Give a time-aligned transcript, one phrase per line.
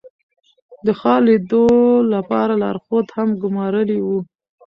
[0.85, 1.65] د ښار لیدو
[2.13, 4.09] لپاره لارښود هم ګمارلی و.